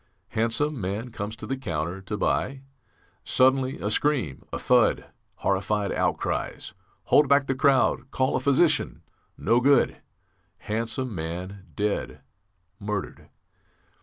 [0.29, 2.61] Handsome man comes to the counter to buy.
[3.23, 6.73] Suddenly a scream, a thud, horrified outcries.
[7.03, 8.09] Hold back the crowd!
[8.09, 9.03] Call a physician!
[9.37, 9.97] No good;
[10.57, 12.21] handsome man, dead,
[12.79, 13.29] murdered.